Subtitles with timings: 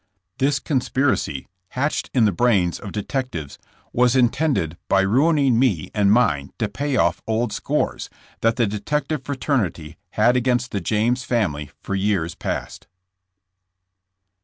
[0.39, 3.59] This conspiracy, hatched in the brains of detectives,
[3.93, 8.09] was intended by ruining me and mine to pay off old scores
[8.39, 12.87] that the detective fraternity had against the James family for years past.